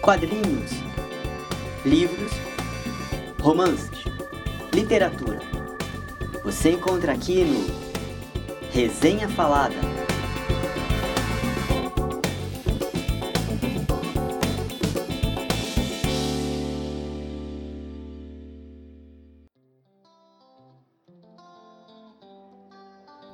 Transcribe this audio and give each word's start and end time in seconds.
quadrinhos, 0.00 0.70
livros, 1.84 2.32
romances, 3.40 3.90
literatura. 4.72 5.38
Você 6.42 6.70
encontra 6.70 7.12
aqui 7.12 7.44
no 7.44 7.66
Resenha 8.70 9.28
Falada. 9.28 9.74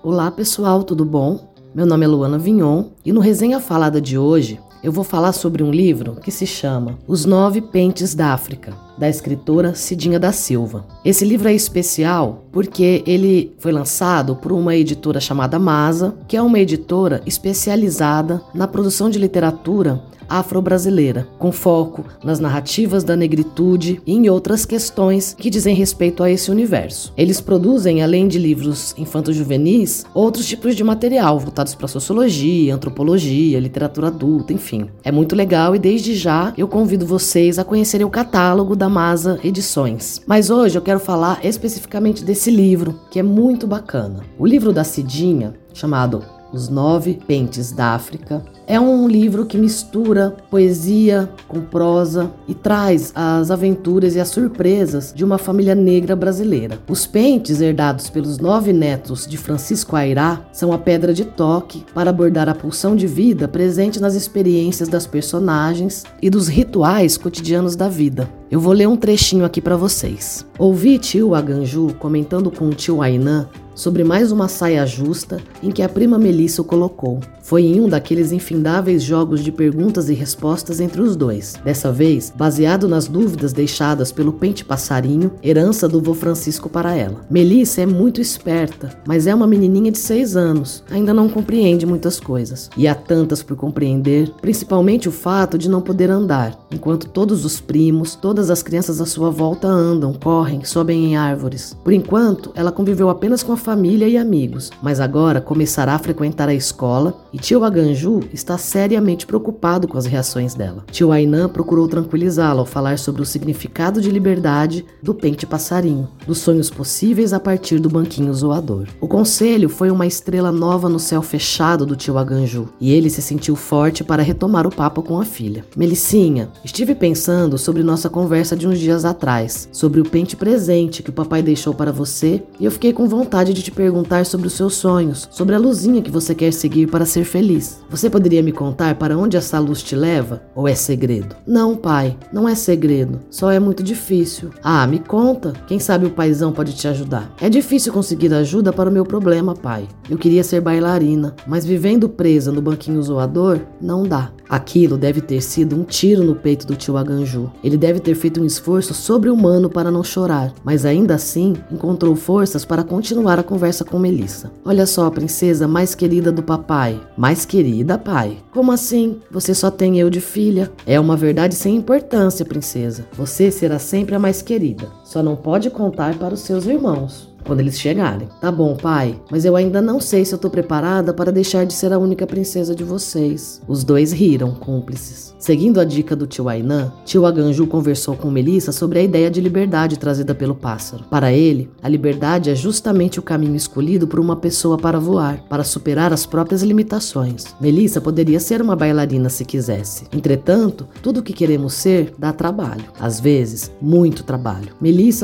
Olá 0.03 0.31
pessoal, 0.31 0.83
tudo 0.83 1.05
bom? 1.05 1.53
Meu 1.73 1.87
nome 1.87 2.05
é 2.05 2.09
Luana 2.09 2.39
Vignon 2.39 2.91
e 3.05 3.13
no 3.13 3.21
Resenha 3.21 3.61
Falada 3.61 4.01
de 4.01 4.19
hoje 4.19 4.61
eu 4.87 4.93
vou 4.93 5.03
falar 5.03 5.33
sobre 5.33 5.65
um 5.65 5.71
livro 5.73 6.15
que 6.15 6.31
se 6.31 6.47
chama 6.47 6.97
Os 7.09 7.25
Nove 7.25 7.61
Pentes 7.61 8.15
da 8.15 8.33
África, 8.33 8.73
da 8.99 9.09
escritora 9.09 9.75
Cidinha 9.75 10.19
da 10.19 10.33
Silva. 10.33 10.87
Esse 11.05 11.25
livro 11.25 11.49
é 11.49 11.55
especial 11.55 12.47
porque 12.53 13.03
ele 13.07 13.55
foi 13.59 13.73
lançado 13.73 14.37
por 14.37 14.53
uma 14.53 14.75
editora 14.75 15.21
chamada 15.21 15.59
Masa, 15.59 16.15
que 16.27 16.37
é 16.37 16.43
uma 16.43 16.59
editora 16.59 17.23
especializada 17.27 18.41
na 18.55 18.67
produção 18.67 19.11
de 19.11 19.19
literatura 19.19 20.03
afro-brasileira, 20.29 21.27
com 21.39 21.53
foco 21.53 22.05
nas 22.23 22.41
narrativas 22.41 23.05
da 23.05 23.17
negritude 23.17 24.01
e 24.07 24.15
em 24.15 24.29
outras 24.29 24.65
questões 24.65 25.35
que 25.39 25.51
dizem 25.51 25.75
respeito 25.75 26.23
a 26.23 26.31
esse 26.31 26.51
universo. 26.51 27.13
Eles 27.17 27.41
produzem, 27.41 28.03
além 28.03 28.29
de 28.29 28.39
livros 28.39 28.95
infanto-juvenis, 28.99 30.05
outros 30.15 30.47
tipos 30.47 30.75
de 30.75 30.85
material 30.85 31.39
voltados 31.39 31.75
para 31.75 31.89
sociologia, 31.89 32.75
antropologia, 32.75 33.61
literatura 33.61 34.09
adulta, 34.09 34.53
enfim. 34.53 34.89
É 35.05 35.13
muito 35.13 35.37
legal 35.37 35.75
e 35.75 35.79
desde 35.79 36.15
já 36.15 36.53
eu 36.57 36.69
convido 36.69 37.07
vocês 37.07 37.59
a 37.59 37.65
conhecerem 37.65 38.07
o 38.07 38.11
catálogo 38.11 38.75
da 38.75 38.86
Masa 38.89 39.39
Edições. 39.43 40.21
Mas 40.27 40.51
hoje 40.51 40.79
eu 40.79 40.83
quero 40.83 41.01
falar 41.01 41.45
especificamente 41.45 42.25
desse 42.25 42.51
livro, 42.51 43.01
que 43.11 43.19
é 43.19 43.23
muito 43.23 43.67
bacana. 43.67 44.23
O 44.39 44.47
livro 44.47 44.73
da 44.73 44.85
Cidinha, 44.85 45.55
chamado 45.73 46.23
Os 46.53 46.69
Nove 46.69 47.19
Pentes 47.27 47.73
da 47.73 47.95
África, 47.95 48.45
é 48.67 48.81
um 48.81 49.07
livro 49.07 49.47
que 49.47 49.57
mistura 49.57 50.37
poesia 50.51 51.31
com 51.47 51.61
prosa 51.61 52.33
e 52.49 52.55
traz 52.55 53.13
as 53.15 53.51
aventuras 53.51 54.17
e 54.17 54.21
as 54.21 54.29
surpresas 54.29 55.13
de 55.15 55.25
uma 55.25 55.39
família 55.39 55.75
negra 55.75 56.17
brasileira. 56.17 56.79
Os 56.89 57.07
pentes 57.07 57.61
herdados 57.61 58.11
pelos 58.11 58.39
nove 58.39 58.73
netos 58.73 59.27
de 59.27 59.37
Francisco 59.37 59.95
Airá 59.95 60.41
são 60.53 60.73
a 60.73 60.79
pedra 60.79 61.15
de 61.15 61.25
toque 61.25 61.85
para 61.95 62.11
abordar 62.11 62.49
a 62.49 62.55
pulsão 62.55 62.97
de 62.97 63.07
vida 63.07 63.47
presente 63.47 64.01
nas 64.01 64.15
experiências 64.15 64.89
das 64.89 65.07
personagens 65.07 66.03
e 66.21 66.29
dos 66.29 66.49
rituais 66.49 67.17
cotidianos 67.17 67.77
da 67.77 67.89
vida. 67.89 68.29
Eu 68.49 68.61
vou 68.61 68.73
ler 68.73 68.87
um 68.87 68.97
trechinho 68.97 69.45
aqui 69.45 69.61
para 69.61 69.77
vocês. 69.77 70.47
Ouvi 70.57 70.99
tio 70.99 71.35
Aganju 71.35 71.95
comentando 71.99 72.49
com 72.49 72.69
o 72.69 72.75
tio 72.75 73.03
Ainã 73.03 73.49
sobre 73.77 74.03
mais 74.03 74.33
uma 74.33 74.49
saia 74.49 74.87
justa 74.87 75.39
em 75.63 75.71
que 75.71 75.83
a 75.83 75.89
prima 75.89 76.19
Melissa 76.19 76.63
o 76.63 76.65
colocou. 76.65 77.21
Foi 77.43 77.63
em 77.63 77.81
um 77.81 77.89
daqueles 77.89 78.33
infindáveis 78.33 79.05
jogos 79.05 79.45
de 79.45 79.53
perguntas 79.53 80.09
e 80.09 80.15
respostas 80.15 80.81
entre 80.81 81.01
os 81.01 81.15
dois. 81.15 81.55
Dessa 81.63 81.93
vez, 81.93 82.33
baseado 82.35 82.89
nas 82.89 83.07
dúvidas 83.07 83.53
deixadas 83.53 84.11
pelo 84.11 84.33
pente 84.33 84.65
passarinho, 84.65 85.31
herança 85.41 85.87
do 85.87 86.01
vô 86.01 86.13
Francisco 86.13 86.69
para 86.69 86.97
ela. 86.97 87.25
Melissa 87.31 87.83
é 87.83 87.87
muito 87.87 88.21
esperta, 88.21 88.91
mas 89.07 89.29
é 89.29 89.35
uma 89.35 89.47
menininha 89.47 89.93
de 89.93 89.99
seis 89.99 90.35
anos, 90.35 90.83
ainda 90.91 91.15
não 91.15 91.29
compreende 91.29 91.87
muitas 91.87 92.19
coisas. 92.19 92.69
E 92.77 92.89
há 92.89 92.97
tantas 92.97 93.45
por 93.45 93.57
compreender, 93.57 94.33
principalmente 94.41 95.09
o 95.09 95.13
fato 95.13 95.57
de 95.57 95.69
não 95.69 95.81
poder 95.81 96.11
andar, 96.11 96.59
enquanto 96.73 97.09
todos 97.09 97.45
os 97.45 97.61
primos, 97.61 98.17
todas 98.37 98.51
as 98.51 98.63
crianças 98.63 99.01
à 99.01 99.07
sua 99.07 99.31
volta 99.31 99.67
andam, 99.67 100.13
correm, 100.13 100.63
sobem 100.63 101.07
em 101.07 101.17
árvores. 101.17 101.75
Por 101.83 101.91
enquanto, 101.91 102.53
ela 102.55 102.71
conviveu 102.71 103.09
apenas 103.09 103.43
com 103.43 103.51
a 103.51 103.57
família 103.57 104.07
e 104.07 104.19
amigos, 104.19 104.71
mas 104.83 105.01
agora 105.01 105.41
começará 105.41 105.95
a 105.95 105.99
frequentar 105.99 106.47
a 106.47 106.55
escola 106.55 107.17
e 107.33 107.39
tio 107.39 107.65
Aganju 107.65 108.21
está 108.35 108.59
seriamente 108.59 109.27
preocupado 109.27 109.89
com 109.89 109.97
as 109.97 110.05
reações 110.05 110.53
dela. 110.55 110.85
Tio 110.93 111.13
Ainan 111.13 111.49
procurou 111.49 111.89
tranquilizá-la 111.89 112.61
ao 112.61 112.67
falar 112.67 112.99
sobre 112.99 113.23
o 113.23 113.25
significado 113.25 114.03
de 114.03 114.11
liberdade 114.11 114.85
do 115.03 115.15
pente 115.15 115.47
passarinho, 115.47 116.07
dos 116.27 116.37
sonhos 116.37 116.69
possíveis 116.69 117.33
a 117.33 117.41
partir 117.41 117.79
do 117.79 117.89
banquinho 117.89 118.35
zoador. 118.35 118.87
O 119.01 119.09
conselho 119.09 119.71
foi 119.71 119.91
uma 119.91 120.07
estrela 120.07 120.53
nova 120.53 120.91
no 120.91 120.99
céu 120.99 121.23
fechado 121.23 121.87
do 121.87 121.97
tio 121.97 122.19
Aganju, 122.19 122.69
e 122.79 122.93
ele 122.93 123.09
se 123.09 123.23
sentiu 123.23 123.57
forte 123.57 124.05
para 124.05 124.23
retomar 124.23 124.67
o 124.67 124.75
papo 124.75 125.03
com 125.03 125.19
a 125.19 125.25
filha. 125.25 125.65
Melicinha, 125.75 126.51
estive 126.63 126.95
pensando 126.95 127.57
sobre 127.57 127.83
nossa 127.83 128.11
conversa 128.11 128.26
de 128.57 128.67
uns 128.67 128.79
dias 128.79 129.05
atrás, 129.05 129.69
sobre 129.73 130.01
o 130.01 130.09
pente 130.09 130.37
presente 130.37 131.03
que 131.03 131.11
o 131.11 131.13
papai 131.13 131.43
deixou 131.43 131.73
para 131.73 131.93
você, 131.93 132.43
e 132.59 132.65
eu 132.65 132.71
fiquei 132.71 132.93
com 132.93 133.09
vontade 133.09 133.53
de 133.53 133.63
te 133.63 133.71
perguntar 133.71 134.27
sobre 134.27 134.47
os 134.47 134.53
seus 134.53 134.75
sonhos, 134.75 135.29
sobre 135.31 135.55
a 135.55 135.59
luzinha 135.59 136.03
que 136.03 136.11
você 136.11 136.35
quer 136.35 136.53
seguir 136.53 136.89
para 136.89 137.07
ser 137.07 137.25
feliz. 137.25 137.81
Você 137.89 138.11
poderia 138.11 138.43
me 138.43 138.53
contar 138.53 138.97
para 138.97 139.17
onde 139.17 139.37
essa 139.37 139.59
luz 139.59 139.83
te 139.83 139.95
leva? 139.95 140.43
Ou 140.55 140.67
é 140.67 140.75
segredo? 140.75 141.37
Não, 141.47 141.77
pai, 141.77 142.17
não 142.33 142.49
é 142.49 142.55
segredo. 142.55 143.21
Só 143.31 143.51
é 143.51 143.61
muito 143.61 143.83
difícil. 143.83 144.51
Ah, 144.63 144.87
me 144.87 144.99
conta. 144.99 145.53
Quem 145.67 145.79
sabe 145.79 146.07
o 146.07 146.11
paizão 146.11 146.53
pode 146.53 146.75
te 146.75 146.89
ajudar. 146.89 147.33
É 147.41 147.49
difícil 147.49 147.93
conseguir 147.93 148.35
ajuda 148.35 148.73
para 148.73 148.91
o 148.91 148.93
meu 148.93 149.05
problema, 149.05 149.55
pai. 149.55 149.87
Eu 150.11 150.19
queria 150.19 150.43
ser 150.43 150.61
bailarina, 150.61 151.35
mas 151.47 151.65
vivendo 151.65 152.09
presa 152.09 152.51
no 152.51 152.61
banquinho 152.61 153.03
zoador, 153.03 153.61
não 153.81 154.03
dá. 154.03 154.33
Aquilo 154.49 154.97
deve 154.97 155.21
ter 155.21 155.41
sido 155.41 155.77
um 155.77 155.85
tiro 155.85 156.25
no 156.25 156.35
peito 156.35 156.67
do 156.67 156.77
tio 156.77 156.97
Aganju. 156.97 157.51
Ele 157.63 157.77
deve 157.77 158.01
ter 158.01 158.15
feito 158.17 158.41
um 158.41 158.45
esforço 158.45 158.93
sobre-humano 158.93 159.71
para 159.71 159.91
não 159.91 160.03
chorar, 160.03 160.53
mas 160.65 160.85
ainda 160.85 161.15
assim 161.15 161.55
encontrou 161.71 162.17
forças 162.17 162.65
para 162.65 162.83
continuar 162.83 163.39
a 163.39 163.45
conversa 163.45 163.85
com 163.85 163.99
Melissa. 163.99 164.51
Olha 164.65 164.87
só, 164.87 165.09
princesa 165.11 165.69
mais 165.69 165.95
querida 165.95 166.33
do 166.33 166.43
papai. 166.43 167.01
Mais 167.17 167.45
querida, 167.45 167.97
pai? 167.97 168.39
Como 168.51 168.73
assim? 168.73 169.21
Você 169.31 169.55
só 169.55 169.71
tem 169.71 170.01
eu 170.01 170.11
de 170.11 170.21
filha? 170.21 170.73
É 170.85 170.99
uma 170.99 171.17
verdade 171.17 171.55
sem 171.55 171.77
importância, 171.77 172.45
princesa. 172.45 173.07
Você 173.13 173.51
será 173.51 173.79
sempre 173.79 174.15
a 174.15 174.19
mais 174.19 174.43
querida. 174.43 174.89
Só 175.07 175.23
não 175.23 175.37
pode 175.37 175.71
contar 175.71 176.19
para 176.19 176.35
os 176.35 176.41
seus 176.41 176.67
irmãos 176.67 177.37
quando 177.47 177.61
eles 177.61 177.79
chegarem. 177.79 178.29
Tá 178.41 178.51
bom, 178.51 178.77
pai, 178.77 179.19
mas 179.31 179.45
eu 179.45 179.57
ainda 179.57 179.81
não 179.81 180.01
sei 180.01 180.25
se 180.25 180.35
eu 180.35 180.39
tô 180.39 180.51
preparada 180.51 181.15
para 181.15 181.33
deixar 181.33 181.65
de 181.65 181.73
ser 181.73 181.93
a 181.93 181.99
única 181.99 182.27
princesa 182.27 182.75
de 182.75 182.85
vocês. 182.85 183.63
Os 183.69 183.85
dois 183.85 184.13
riram, 184.13 184.53
cúmplices. 184.53 185.35
Seguindo 185.39 185.79
a 185.79 185.85
dica 185.85 186.17
do 186.17 186.27
tio 186.27 186.49
Ainan, 186.49 186.93
tio 187.05 187.25
Aganju 187.25 187.67
conversou 187.67 188.17
com 188.17 188.31
Melissa 188.31 188.73
sobre 188.73 188.99
a 188.99 189.03
ideia 189.03 189.31
de 189.31 189.41
liberdade 189.41 189.99
trazida 189.99 190.35
pelo 190.35 190.55
pássaro. 190.55 191.05
Para 191.09 191.33
ele, 191.33 191.71
a 191.83 191.89
liberdade 191.89 192.51
é 192.51 192.55
justamente 192.55 193.21
o 193.21 193.23
caminho 193.23 193.55
escolhido 193.55 194.09
por 194.09 194.19
uma 194.19 194.35
pessoa 194.35 194.77
para 194.77 194.99
voar, 194.99 195.45
para 195.49 195.63
superar 195.63 196.13
as 196.13 196.27
próprias 196.27 196.63
limitações. 196.63 197.45
Melissa 197.61 198.01
poderia 198.01 198.41
ser 198.41 198.61
uma 198.61 198.75
bailarina 198.75 199.29
se 199.29 199.45
quisesse. 199.45 200.07
Entretanto, 200.13 200.87
tudo 201.01 201.21
o 201.21 201.23
que 201.23 201.33
queremos 201.33 201.75
ser 201.75 202.13
dá 202.19 202.33
trabalho. 202.33 202.85
Às 202.99 203.21
vezes, 203.21 203.71
muito 203.81 204.25
trabalho. 204.25 204.73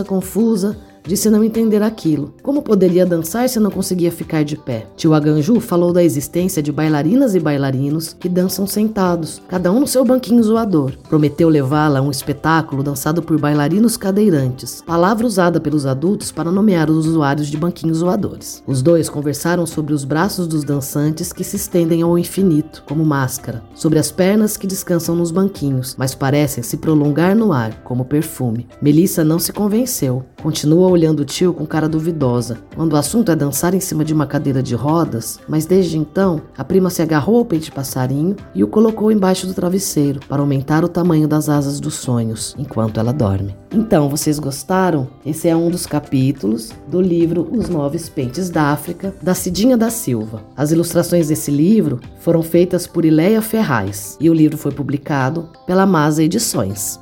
Confusa, 0.05 0.77
disse 1.05 1.31
não 1.31 1.43
entender 1.43 1.83
aquilo. 1.83 2.35
Como 2.43 2.63
poderia 2.63 3.07
dançar 3.07 3.49
se 3.49 3.59
não 3.61 3.71
conseguia 3.71 4.13
ficar 4.13 4.45
de 4.45 4.57
pé? 4.57 4.87
Tio 4.97 5.15
Aganju 5.15 5.61
falou 5.61 5.93
da 5.93 6.03
existência 6.03 6.63
de 6.63 6.73
bailarinas 6.73 7.35
e 7.35 7.41
bailarinos 7.41 8.17
que 8.19 8.29
dançam 8.29 8.67
sentados, 8.67 9.43
cada 9.49 9.71
um 9.71 9.81
no 9.81 9.87
seu 9.87 10.05
banquinho 10.05 10.43
zoador. 10.43 10.93
Prometeu 11.09 11.49
levá-la 11.49 11.99
a 11.99 12.03
um 12.03 12.11
espetáculo 12.11 12.83
dançado 12.83 13.23
por 13.23 13.39
bailarinos 13.39 13.97
cadeirantes, 13.97 14.83
palavra 14.87 15.27
usada 15.27 15.61
pelos 15.61 15.87
adultos 15.87 16.33
para 16.33 16.51
nomear 16.51 16.91
os 16.91 17.07
usuários 17.07 17.49
de 17.49 17.57
banquinhos 17.57 17.99
zoadores. 17.99 18.63
Os 18.67 18.83
dois 18.83 19.09
conversaram 19.09 19.67
sobre 19.67 19.95
os 19.95 20.05
braços 20.05 20.47
dos 20.47 20.65
dançantes 20.65 21.33
que 21.33 21.45
se 21.45 21.57
estendem 21.57 22.03
ao 22.03 22.19
infinito, 22.19 22.83
como 22.87 23.05
máscara, 23.05 23.63
sobre 23.75 23.99
as 23.99 24.11
pernas 24.11 24.57
que 24.57 24.67
descansam 24.67 25.15
nos 25.15 25.31
banquinhos, 25.31 25.95
mas 25.99 26.15
parecem 26.15 26.63
se 26.63 26.77
prolongar 26.77 27.35
no 27.35 27.53
ar, 27.53 27.83
como 27.83 28.05
perfume. 28.05 28.67
Melissa 28.81 29.25
não 29.25 29.39
se 29.39 29.53
convenceu. 29.53 30.25
Continua 30.43 30.89
olhando 30.89 31.21
o 31.21 31.25
tio 31.25 31.55
com 31.55 31.65
cara 31.65 31.89
duvidosa, 31.89 32.59
quando 32.75 32.95
o 32.95 32.97
assunto 32.97 33.31
é 33.31 33.37
dançar 33.37 33.75
em 33.75 33.81
cima 33.81 34.05
de 34.05 34.13
uma 34.13 34.27
cadeira 34.27 34.61
de 34.61 34.75
rodas, 34.75 35.39
mas 35.49 35.67
desde 35.67 35.97
então 35.97 36.43
a 36.59 36.65
prima 36.65 36.91
se 36.91 37.01
agarrou 37.01 37.37
ao 37.37 37.45
peito 37.45 37.67
de 37.67 37.71
passarinho 37.71 38.35
e 38.53 38.65
o 38.65 38.67
colocou 38.67 39.13
embaixo 39.13 39.47
do 39.47 39.55
travesseiro 39.55 40.19
para 40.29 40.43
aumentar 40.43 40.85
o 40.85 40.89
tamanho 40.89 41.29
das 41.29 41.49
asas 41.49 41.79
dos 41.79 41.95
sonhos 41.95 42.57
enquanto 42.59 42.99
ela 42.99 43.13
dorme. 43.13 43.57
Então, 43.73 44.09
vocês 44.09 44.41
gostaram? 44.41 45.09
Esse 45.25 45.49
é 45.49 45.55
um 45.55 45.71
dos 45.71 45.87
capítulos 45.87 46.73
do 46.89 47.01
livro 47.01 47.49
Os 47.53 47.69
Nove 47.69 48.01
Pentes 48.11 48.51
da 48.51 48.73
África, 48.73 49.15
da 49.23 49.35
Cidinha 49.35 49.77
da 49.77 49.91
Silva. 49.91 50.43
As 50.57 50.73
ilustrações 50.73 51.29
desse 51.29 51.53
livro 51.53 52.01
foram 52.19 52.43
feitas 52.43 52.85
por 52.85 53.05
Ileia 53.05 53.41
Ferraz 53.41 54.17
e 54.21 54.29
o 54.29 54.35
livro 54.35 54.59
foi 54.59 54.73
publicado 54.73 55.49
pela 55.67 55.87
Masa 55.87 56.25
Edições. 56.25 56.99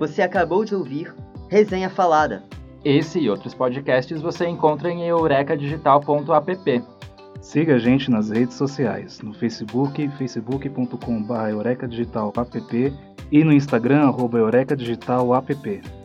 Você 0.00 0.22
acabou 0.22 0.64
de 0.64 0.74
ouvir 0.74 1.14
Resenha 1.48 1.88
Falada. 1.88 2.42
Esse 2.84 3.18
e 3.18 3.28
outros 3.28 3.54
podcasts 3.54 4.22
você 4.22 4.46
encontra 4.46 4.90
em 4.90 5.06
eurecadigital.app. 5.06 6.82
Siga 7.40 7.76
a 7.76 7.78
gente 7.78 8.10
nas 8.10 8.30
redes 8.30 8.54
sociais, 8.56 9.20
no 9.20 9.32
Facebook, 9.32 10.08
facebook.com.br 10.16 11.48
eurecadigital.app 11.50 12.94
e 13.32 13.44
no 13.44 13.52
Instagram, 13.52 14.08
arroba 14.08 14.38
Eureka 14.38 14.76
Digital 14.76 15.34
app. 15.34 15.99